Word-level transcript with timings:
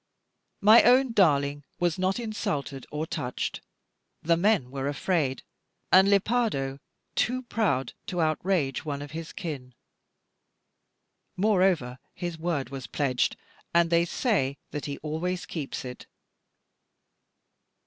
My 0.61 0.81
own 0.81 1.11
darling 1.11 1.63
was 1.79 1.99
not 1.99 2.19
insulted 2.19 2.87
or 2.89 3.05
touched; 3.05 3.61
the 4.23 4.35
men 4.35 4.71
were 4.71 4.87
afraid, 4.87 5.43
and 5.91 6.07
Lepardo 6.09 6.79
too 7.13 7.43
proud 7.43 7.93
to 8.07 8.19
outrage 8.19 8.83
one 8.83 9.03
of 9.03 9.11
his 9.11 9.31
kin. 9.31 9.75
Moreover, 11.37 11.99
his 12.15 12.39
word 12.39 12.71
was 12.71 12.87
pledged; 12.87 13.35
and 13.75 13.91
they 13.91 14.05
say 14.05 14.57
that 14.71 14.85
he 14.85 14.97
always 15.03 15.45
keeps 15.45 15.85
it. 15.85 16.07